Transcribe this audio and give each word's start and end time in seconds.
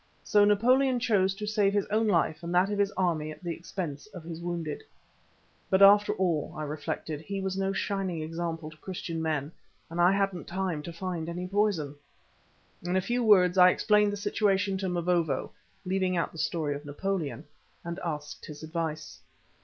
So 0.23 0.43
Napoleon 0.45 0.99
chose 0.99 1.35
to 1.35 1.45
save 1.45 1.73
his 1.73 1.85
own 1.91 2.07
life 2.07 2.41
and 2.41 2.55
that 2.55 2.71
of 2.71 2.79
his 2.79 2.89
army 2.93 3.29
at 3.29 3.43
the 3.43 3.53
expense 3.53 4.07
of 4.07 4.23
his 4.23 4.41
wounded. 4.41 4.81
But, 5.69 5.83
after 5.83 6.11
all, 6.13 6.55
I 6.57 6.63
reflected, 6.63 7.21
he 7.21 7.39
was 7.39 7.55
no 7.55 7.71
shining 7.71 8.23
example 8.23 8.71
to 8.71 8.77
Christian 8.77 9.21
men 9.21 9.51
and 9.91 10.01
I 10.01 10.11
hadn't 10.11 10.47
time 10.47 10.81
to 10.81 10.91
find 10.91 11.29
any 11.29 11.47
poison. 11.47 11.93
In 12.81 12.95
a 12.95 12.99
few 12.99 13.23
words 13.23 13.59
I 13.59 13.69
explained 13.69 14.11
the 14.11 14.17
situation 14.17 14.75
to 14.79 14.89
Mavovo, 14.89 15.51
leaving 15.85 16.17
out 16.17 16.31
the 16.31 16.39
story 16.39 16.73
of 16.73 16.83
Napoleon, 16.83 17.45
and 17.85 17.99
asked 18.03 18.47
his 18.47 18.63
advice. 18.63 19.19